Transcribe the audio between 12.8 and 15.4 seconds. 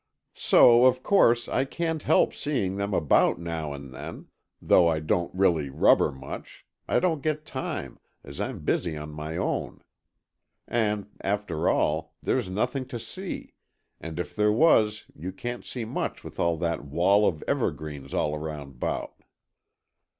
to see, and if there was, you